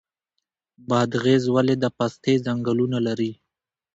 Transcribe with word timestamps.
بادغیس 0.87 1.43
ولې 1.53 1.75
د 1.79 1.85
پستې 1.97 2.33
ځنګلونه 2.45 2.97
لري؟ 3.07 3.31